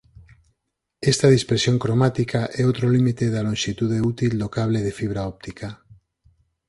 Esta 1.11 1.33
dispersión 1.35 1.75
cromática 1.83 2.41
é 2.59 2.61
outro 2.69 2.85
límite 2.95 3.25
da 3.33 3.45
lonxitude 3.47 3.97
útil 4.11 4.31
do 4.41 4.47
cable 4.55 4.79
de 4.87 4.95
fibra 4.99 5.21
óptica. 5.33 5.67